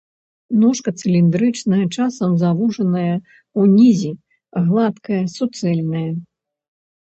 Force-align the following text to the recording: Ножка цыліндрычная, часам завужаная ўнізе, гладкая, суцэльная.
Ножка 0.61 0.89
цыліндрычная, 1.01 1.81
часам 1.97 2.31
завужаная 2.45 3.13
ўнізе, 3.61 4.11
гладкая, 4.67 5.23
суцэльная. 5.39 6.07